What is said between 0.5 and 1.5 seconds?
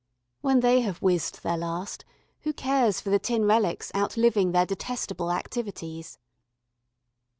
they have whizzed